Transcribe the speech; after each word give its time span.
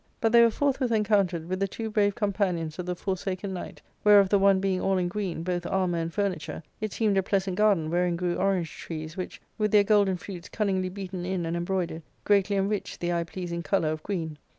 But 0.19 0.31
they 0.31 0.41
were 0.41 0.49
forth 0.49 0.79
with 0.79 0.91
encountered 0.91 1.47
with 1.47 1.59
the 1.59 1.67
two 1.67 1.91
brave 1.91 2.15
companions 2.15 2.79
of 2.79 2.87
the 2.87 2.95
For 2.95 3.13
saken 3.13 3.51
Knight, 3.51 3.83
whereof 4.03 4.29
the 4.29 4.39
one 4.39 4.59
being 4.59 4.81
all 4.81 4.97
in 4.97 5.07
green, 5.07 5.43
both 5.43 5.63
armour 5.67 5.99
and 5.99 6.11
furniture, 6.11 6.63
it 6.79 6.91
seemed 6.91 7.19
a 7.19 7.21
pleasant 7.21 7.55
gardefi 7.59 7.87
wherein 7.91 8.15
grew 8.15 8.33
orange 8.35 8.75
trees, 8.75 9.15
which, 9.15 9.39
with 9.59 9.71
their 9.71 9.83
golden 9.83 10.17
fruits 10.17 10.49
cunningly 10.49 10.89
beaten 10.89 11.23
in 11.23 11.45
and 11.45 11.55
embroidered, 11.55 12.01
greatly 12.23 12.55
enriched 12.55 12.99
the 12.99 13.13
eye 13.13 13.23
pleasing 13.25 13.61
colour 13.61 13.89
of 13.89 14.01
green. 14.01 14.39